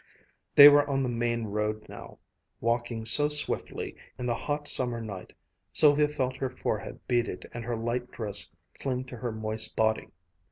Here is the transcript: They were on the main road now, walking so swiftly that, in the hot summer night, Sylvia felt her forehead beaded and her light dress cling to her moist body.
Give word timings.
They 0.55 0.67
were 0.67 0.89
on 0.89 1.03
the 1.03 1.09
main 1.09 1.43
road 1.43 1.87
now, 1.87 2.17
walking 2.59 3.05
so 3.05 3.27
swiftly 3.27 3.91
that, 3.91 4.01
in 4.17 4.25
the 4.25 4.33
hot 4.33 4.67
summer 4.67 4.99
night, 4.99 5.33
Sylvia 5.73 6.07
felt 6.09 6.37
her 6.37 6.49
forehead 6.49 6.99
beaded 7.07 7.47
and 7.53 7.63
her 7.63 7.75
light 7.77 8.09
dress 8.09 8.51
cling 8.79 9.03
to 9.05 9.17
her 9.17 9.31
moist 9.31 9.75
body. 9.75 10.07